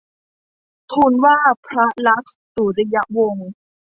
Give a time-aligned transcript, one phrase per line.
[0.91, 3.47] ทูลว่าพระลักษมณ์สุริยวงศ์